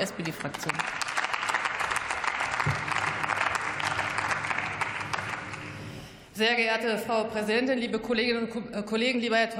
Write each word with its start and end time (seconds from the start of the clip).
SPD-Fraktion. 0.00 0.74
Sehr 6.40 6.54
geehrte 6.54 6.96
Frau 6.96 7.24
Präsidentin, 7.24 7.76
liebe 7.76 7.98
Kolleginnen 7.98 8.48
und 8.48 8.72
äh, 8.72 8.82
Kollegen, 8.82 9.20
lieber 9.20 9.36
Herr 9.36 9.50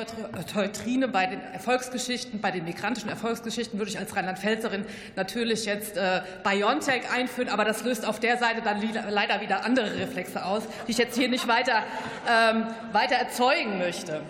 Teutrine, 0.47 1.09
bei 1.09 1.27
den 1.27 1.39
Erfolgsgeschichten, 1.53 2.41
bei 2.41 2.51
den 2.53 2.65
migrantischen 2.65 3.11
Erfolgsgeschichten 3.11 3.79
würde 3.79 3.91
ich 3.91 3.99
als 3.99 4.17
Rheinland-Pfälzerin 4.17 4.87
natürlich 5.15 5.67
jetzt 5.67 5.99
äh, 5.99 6.23
BioNTech 6.43 7.03
einführen, 7.13 7.51
aber 7.51 7.67
das 7.67 7.85
löst 7.85 8.07
auf 8.07 8.19
der 8.19 8.39
Seite 8.39 8.63
dann 8.63 8.81
leider 9.11 9.43
wieder 9.43 9.67
andere 9.67 9.95
Reflexe 9.99 10.43
aus, 10.43 10.63
die 10.87 10.93
ich 10.93 10.97
jetzt 10.97 11.19
hier 11.19 11.29
nicht 11.29 11.47
weiter, 11.47 11.83
ähm, 12.27 12.69
weiter 12.93 13.17
erzeugen 13.17 13.77
möchte. 13.77 14.23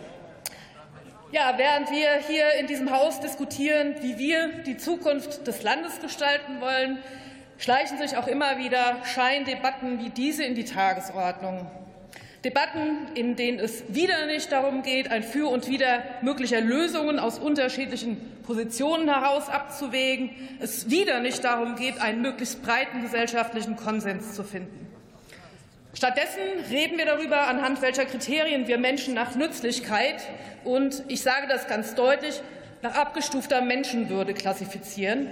Ja, 1.33 1.55
während 1.57 1.93
wir 1.93 2.09
hier 2.27 2.55
in 2.59 2.67
diesem 2.67 2.91
Haus 2.91 3.21
diskutieren, 3.21 3.95
wie 4.01 4.19
wir 4.19 4.49
die 4.67 4.77
Zukunft 4.77 5.47
des 5.47 5.63
Landes 5.63 6.01
gestalten 6.01 6.61
wollen, 6.61 6.99
schleichen 7.57 7.99
sich 7.99 8.17
auch 8.17 8.27
immer 8.27 8.59
wieder 8.59 8.97
Scheindebatten 9.05 10.01
wie 10.01 10.11
diese 10.11 10.43
in 10.43 10.57
die 10.57 10.65
Tagesordnung. 10.65 11.71
Debatten, 12.45 13.07
in 13.15 13.37
denen 13.37 13.61
es 13.61 13.85
wieder 13.95 14.27
nicht 14.27 14.51
darum 14.51 14.83
geht, 14.83 15.13
ein 15.13 15.23
Für 15.23 15.49
und 15.51 15.69
Wider 15.69 16.03
möglicher 16.23 16.61
Lösungen 16.61 17.21
aus 17.21 17.39
unterschiedlichen 17.39 18.17
Positionen 18.43 19.09
heraus 19.09 19.49
abzuwägen, 19.49 20.31
es 20.59 20.91
wieder 20.91 21.21
nicht 21.21 21.45
darum 21.45 21.77
geht, 21.77 22.01
einen 22.01 22.23
möglichst 22.23 22.61
breiten 22.61 23.03
gesellschaftlichen 23.03 23.77
Konsens 23.77 24.35
zu 24.35 24.43
finden. 24.43 24.89
Stattdessen 25.93 26.41
reden 26.71 26.99
wir 26.99 27.07
darüber, 27.07 27.49
anhand 27.49 27.83
welcher 27.83 28.05
Kriterien 28.05 28.69
wir 28.69 28.79
Menschen 28.79 29.13
nach 29.13 29.35
Nützlichkeit 29.35 30.23
und 30.65 31.03
ich 31.09 31.23
sage 31.23 31.49
das 31.49 31.67
ganz 31.67 31.95
deutlich 31.95 32.41
nach 32.83 32.95
abgestufter 32.95 33.61
Menschenwürde 33.61 34.33
klassifizieren, 34.33 35.29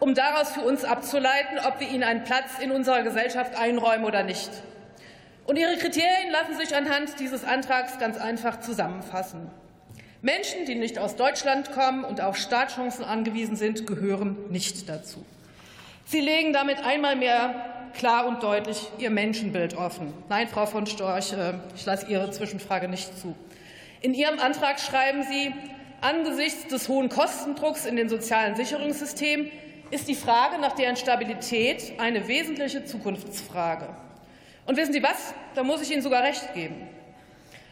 um 0.00 0.14
daraus 0.14 0.50
für 0.50 0.62
uns 0.62 0.84
abzuleiten, 0.84 1.58
ob 1.66 1.78
wir 1.78 1.88
ihnen 1.88 2.02
einen 2.02 2.24
Platz 2.24 2.58
in 2.60 2.72
unserer 2.72 3.02
Gesellschaft 3.02 3.54
einräumen 3.56 4.04
oder 4.04 4.24
nicht. 4.24 4.50
Und 5.46 5.56
Ihre 5.56 5.76
Kriterien 5.76 6.30
lassen 6.32 6.56
sich 6.56 6.74
anhand 6.74 7.18
dieses 7.20 7.44
Antrags 7.44 7.98
ganz 7.98 8.18
einfach 8.18 8.60
zusammenfassen. 8.60 9.50
Menschen, 10.20 10.66
die 10.66 10.74
nicht 10.74 10.98
aus 10.98 11.16
Deutschland 11.16 11.72
kommen 11.72 12.04
und 12.04 12.20
auf 12.20 12.36
Startchancen 12.36 13.04
angewiesen 13.04 13.56
sind, 13.56 13.86
gehören 13.86 14.36
nicht 14.50 14.88
dazu. 14.88 15.24
Sie 16.04 16.20
legen 16.20 16.52
damit 16.52 16.84
einmal 16.84 17.16
mehr 17.16 17.81
klar 17.94 18.26
und 18.26 18.42
deutlich 18.42 18.88
Ihr 18.98 19.10
Menschenbild 19.10 19.76
offen. 19.76 20.12
Nein, 20.28 20.48
Frau 20.48 20.66
von 20.66 20.86
Storch, 20.86 21.32
äh, 21.32 21.54
ich 21.74 21.84
lasse 21.84 22.06
Ihre 22.06 22.30
Zwischenfrage 22.30 22.88
nicht 22.88 23.18
zu. 23.18 23.34
In 24.00 24.14
Ihrem 24.14 24.38
Antrag 24.38 24.80
schreiben 24.80 25.22
Sie, 25.22 25.52
angesichts 26.00 26.66
des 26.68 26.88
hohen 26.88 27.08
Kostendrucks 27.08 27.86
in 27.86 27.96
den 27.96 28.08
sozialen 28.08 28.56
Sicherungssystemen 28.56 29.50
ist 29.90 30.08
die 30.08 30.14
Frage 30.14 30.58
nach 30.58 30.72
deren 30.72 30.96
Stabilität 30.96 31.92
eine 31.98 32.26
wesentliche 32.26 32.84
Zukunftsfrage. 32.84 33.88
Und 34.66 34.76
wissen 34.76 34.92
Sie 34.92 35.02
was? 35.02 35.34
Da 35.54 35.62
muss 35.62 35.82
ich 35.82 35.92
Ihnen 35.92 36.02
sogar 36.02 36.22
recht 36.22 36.54
geben. 36.54 36.88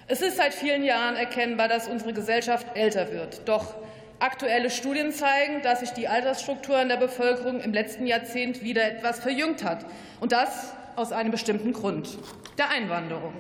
Es 0.07 0.21
ist 0.23 0.37
seit 0.37 0.53
vielen 0.53 0.83
Jahren 0.83 1.17
erkennbar, 1.17 1.69
dass 1.69 1.89
unsere 1.89 2.13
Gesellschaft 2.13 2.67
älter 2.75 3.13
wird. 3.13 3.49
Doch 3.49 3.75
aktuelle 4.21 4.71
Studien 4.71 5.13
zeigen, 5.13 5.63
dass 5.63 5.81
sich 5.81 5.91
die 5.91 6.09
Altersstruktur 6.09 6.81
in 6.81 6.89
der 6.89 6.97
Bevölkerung 6.97 7.61
im 7.61 7.73
letzten 7.73 8.07
Jahrzehnt 8.07 8.63
wieder 8.63 8.85
etwas 8.85 9.21
verjüngt 9.21 9.65
hat. 9.65 9.85
Und 10.21 10.33
das 10.33 10.75
aus 10.97 11.13
einem 11.13 11.31
bestimmten 11.31 11.73
Grund, 11.73 12.19
der 12.59 12.71
Einwanderung. 12.71 13.35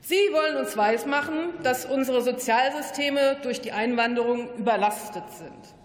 Sie 0.00 0.14
wollen 0.32 0.56
uns 0.56 0.76
weismachen, 0.76 1.54
dass 1.62 1.86
unsere 1.86 2.20
Sozialsysteme 2.20 3.38
durch 3.42 3.60
die 3.60 3.72
Einwanderung 3.72 4.54
überlastet 4.56 5.24
sind. 5.30 5.83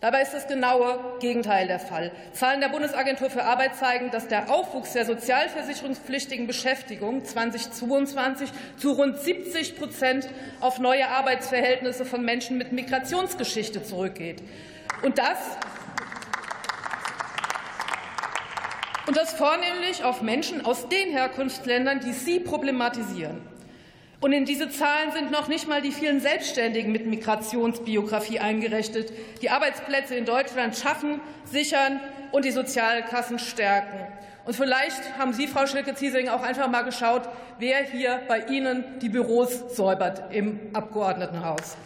Dabei 0.00 0.20
ist 0.20 0.34
das 0.34 0.46
genaue 0.46 0.98
Gegenteil 1.20 1.66
der 1.68 1.78
Fall. 1.78 2.12
Zahlen 2.32 2.60
der 2.60 2.68
Bundesagentur 2.68 3.30
für 3.30 3.44
Arbeit 3.44 3.76
zeigen, 3.76 4.10
dass 4.10 4.28
der 4.28 4.50
Aufwuchs 4.50 4.92
der 4.92 5.06
sozialversicherungspflichtigen 5.06 6.46
Beschäftigung 6.46 7.24
2022 7.24 8.50
zu 8.76 8.92
rund 8.92 9.18
70 9.18 9.78
Prozent 9.78 10.28
auf 10.60 10.78
neue 10.78 11.08
Arbeitsverhältnisse 11.08 12.04
von 12.04 12.22
Menschen 12.22 12.58
mit 12.58 12.72
Migrationsgeschichte 12.72 13.82
zurückgeht. 13.82 14.42
Und 15.02 15.16
das 15.16 15.38
und 19.06 19.16
das 19.16 19.32
vornehmlich 19.32 20.04
auf 20.04 20.20
Menschen 20.20 20.66
aus 20.66 20.88
den 20.88 21.10
Herkunftsländern, 21.10 22.00
die 22.00 22.12
Sie 22.12 22.40
problematisieren. 22.40 23.55
Und 24.20 24.32
in 24.32 24.46
diese 24.46 24.70
Zahlen 24.70 25.12
sind 25.12 25.30
noch 25.30 25.46
nicht 25.48 25.68
mal 25.68 25.82
die 25.82 25.92
vielen 25.92 26.20
Selbstständigen 26.20 26.90
mit 26.90 27.06
Migrationsbiografie 27.06 28.38
eingerechnet, 28.38 29.12
die 29.42 29.50
Arbeitsplätze 29.50 30.14
in 30.14 30.24
Deutschland 30.24 30.76
schaffen, 30.76 31.20
sichern 31.44 32.00
und 32.32 32.44
die 32.44 32.50
Sozialkassen 32.50 33.38
stärken. 33.38 34.00
Und 34.46 34.54
vielleicht 34.54 35.18
haben 35.18 35.32
Sie, 35.32 35.48
Frau 35.48 35.66
Schilke-Ziesing, 35.66 36.28
auch 36.28 36.42
einfach 36.42 36.68
mal 36.68 36.82
geschaut, 36.82 37.28
wer 37.58 37.82
hier 37.82 38.22
bei 38.28 38.40
Ihnen 38.46 38.84
die 39.00 39.08
Büros 39.08 39.74
säubert 39.74 40.32
im 40.32 40.60
Abgeordnetenhaus. 40.72 41.76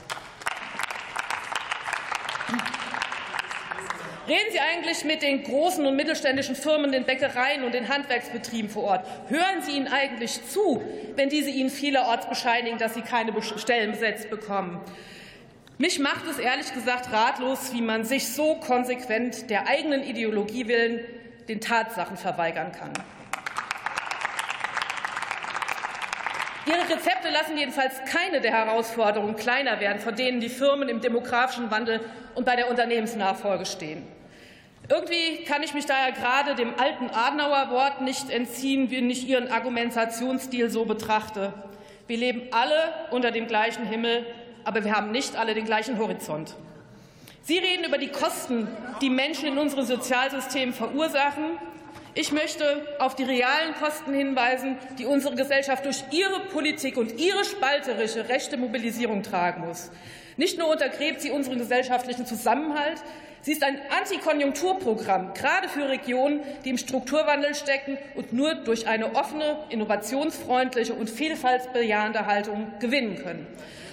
Reden 4.31 4.53
Sie 4.53 4.61
eigentlich 4.61 5.05
mit 5.05 5.23
den 5.23 5.43
großen 5.43 5.85
und 5.85 5.97
mittelständischen 5.97 6.55
Firmen, 6.55 6.93
den 6.93 7.05
Bäckereien 7.05 7.65
und 7.65 7.75
den 7.75 7.89
Handwerksbetrieben 7.89 8.71
vor 8.71 8.85
Ort? 8.85 9.07
Hören 9.29 9.61
Sie 9.61 9.73
ihnen 9.73 9.89
eigentlich 9.89 10.47
zu, 10.47 10.81
wenn 11.17 11.29
diese 11.29 11.51
Ihnen 11.51 11.69
vielerorts 11.69 12.29
bescheinigen, 12.29 12.79
dass 12.79 12.95
sie 12.95 13.01
keine 13.01 13.33
Stellen 13.43 13.91
besetzt 13.91 14.31
bekommen? 14.31 14.81
Mich 15.79 15.99
macht 15.99 16.29
es 16.31 16.39
ehrlich 16.39 16.73
gesagt 16.73 17.13
ratlos, 17.13 17.73
wie 17.73 17.83
man 17.83 18.05
sich 18.05 18.29
so 18.29 18.55
konsequent 18.55 19.51
der 19.51 19.67
eigenen 19.67 20.05
Ideologie 20.05 20.69
willen 20.69 21.01
den 21.49 21.61
Tatsachen 21.61 22.17
verweigern 22.17 22.71
kann. 22.71 22.93
Ihre 26.67 26.89
Rezepte 26.89 27.31
lassen 27.33 27.59
jedenfalls 27.59 27.95
keine 28.05 28.41
der 28.41 28.53
Herausforderungen 28.53 29.35
kleiner 29.35 29.81
werden, 29.81 29.99
vor 29.99 30.13
denen 30.13 30.39
die 30.39 30.51
Firmen 30.51 30.89
im 30.89 31.01
demografischen 31.01 31.73
Wandel 31.73 32.01
und 32.37 32.45
bei 32.45 32.55
der 32.55 32.71
Unternehmensnachfolge 32.71 33.67
stehen. 33.67 34.20
Irgendwie 34.91 35.45
kann 35.45 35.63
ich 35.63 35.73
mich 35.73 35.87
daher 35.87 36.11
gerade 36.11 36.57
dem 36.57 36.75
alten 36.77 37.11
Adenauer 37.11 37.71
Wort 37.71 38.01
nicht 38.01 38.29
entziehen, 38.29 38.91
wenn 38.91 39.09
ich 39.09 39.29
Ihren 39.29 39.49
Argumentationsstil 39.49 40.69
so 40.69 40.85
betrachte. 40.85 41.53
Wir 42.09 42.17
leben 42.17 42.43
alle 42.51 42.75
unter 43.13 43.31
dem 43.31 43.47
gleichen 43.47 43.87
Himmel, 43.87 44.27
aber 44.65 44.83
wir 44.83 44.97
haben 44.97 45.13
nicht 45.13 45.37
alle 45.37 45.55
den 45.55 45.65
gleichen 45.65 45.97
Horizont. 45.97 46.57
Sie 47.43 47.57
reden 47.57 47.85
über 47.85 47.99
die 47.99 48.09
Kosten, 48.09 48.67
die 49.01 49.11
Menschen 49.11 49.47
in 49.47 49.59
unseren 49.59 49.87
Sozialsystemen 49.87 50.75
verursachen. 50.75 51.45
Ich 52.15 52.33
möchte 52.33 52.65
auf 52.99 53.15
die 53.15 53.23
realen 53.23 53.75
Kosten 53.75 54.13
hinweisen, 54.13 54.77
die 54.99 55.07
unsere 55.07 55.37
Gesellschaft 55.37 55.85
durch 55.85 56.03
ihre 56.11 56.41
Politik 56.53 56.97
und 56.97 57.21
ihre 57.21 57.45
spalterische 57.45 58.29
rechte 58.29 58.57
Mobilisierung 58.57 59.23
tragen 59.23 59.67
muss. 59.67 59.91
Nicht 60.37 60.59
nur 60.59 60.69
untergräbt 60.69 61.21
sie 61.21 61.31
unseren 61.31 61.59
gesellschaftlichen 61.59 62.27
Zusammenhalt, 62.27 63.03
Sie 63.43 63.53
ist 63.53 63.63
ein 63.65 63.79
Antikonjunkturprogramm, 63.99 65.33
gerade 65.33 65.71
für 65.71 65.89
Regionen, 65.89 66.43
die 66.65 66.71
im 66.71 66.77
Strukturwandel 66.77 67.55
stecken 67.55 67.97
und 68.15 68.35
nur 68.35 68.55
durch 68.55 68.87
eine 68.87 69.15
offene, 69.15 69.65
innovationsfreundliche 69.71 70.93
und 70.93 71.09
vielfaltsbejahende 71.09 72.27
Haltung 72.27 72.71
gewinnen 72.81 73.17
können. 73.17 73.47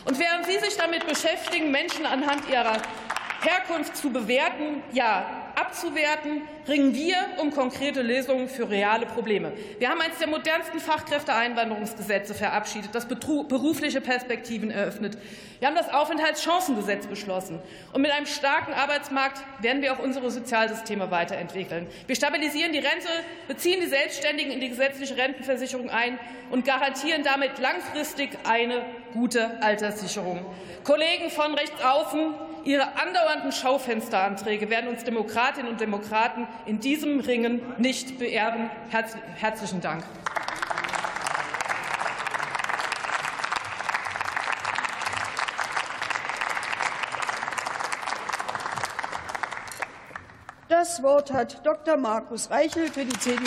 Und 0.03 0.19
während 0.19 0.45
Sie 0.45 0.59
sich 0.59 0.75
damit 0.75 1.07
beschäftigen, 1.07 1.71
Menschen 1.71 2.05
anhand 2.05 2.49
ihrer 2.49 2.81
Herkunft 3.41 3.95
zu 3.95 4.09
bewerten, 4.09 4.83
ja 4.91 5.36
abzuwerten, 5.57 6.43
ringen 6.67 6.93
wir 6.93 7.15
um 7.41 7.51
konkrete 7.51 8.03
Lösungen 8.03 8.47
für 8.47 8.69
reale 8.69 9.07
Probleme. 9.07 9.53
Wir 9.79 9.89
haben 9.89 9.99
eines 9.99 10.19
der 10.19 10.27
modernsten 10.27 10.79
Fachkräfteeinwanderungsgesetze 10.79 12.35
verabschiedet, 12.35 12.93
das 12.93 13.07
berufliche 13.07 13.99
Perspektiven 13.99 14.69
eröffnet. 14.69 15.17
Wir 15.59 15.67
haben 15.67 15.75
das 15.75 15.91
Aufenthaltschancengesetz 15.91 17.07
beschlossen. 17.07 17.59
Und 17.91 18.03
mit 18.03 18.11
einem 18.11 18.27
starken 18.27 18.73
Arbeitsmarkt 18.73 19.41
werden 19.59 19.81
wir 19.81 19.93
auch 19.93 19.99
unsere 19.99 20.29
Sozialsysteme 20.29 21.09
weiterentwickeln. 21.09 21.87
Wir 22.05 22.15
stabilisieren 22.15 22.71
die 22.71 22.77
Rente, 22.79 23.09
beziehen 23.47 23.79
die 23.81 23.87
Selbstständigen 23.87 24.51
in 24.51 24.59
die 24.59 24.69
gesetzliche 24.69 25.17
Rentenversicherung 25.17 25.89
ein 25.89 26.19
und 26.51 26.65
garantieren 26.65 27.23
damit 27.23 27.57
langfristig 27.57 28.37
eine 28.47 28.85
gute 29.13 29.59
Alterssicherung. 29.63 30.45
Kollegen 30.83 31.31
von 31.31 31.55
rechts 31.55 31.83
außen, 31.83 32.35
Ihre 32.67 32.97
andauernden 32.97 33.53
Schaufensteranträge 33.53 34.69
werden 34.69 34.89
uns 34.89 35.05
Demokratinnen 35.05 35.71
und 35.71 35.79
Demokraten 35.79 36.49
in 36.65 36.81
diesem 36.81 37.21
Ringen 37.21 37.61
nicht 37.77 38.19
beehren. 38.19 38.69
Herzlichen 38.89 39.79
Dank. 39.79 40.03
Das 50.67 51.01
Wort 51.01 51.31
hat 51.31 51.65
Dr. 51.65 51.95
Markus 51.95 52.51
Reichel 52.51 52.89
für 52.89 53.05
die 53.05 53.17
CDU 53.17 53.45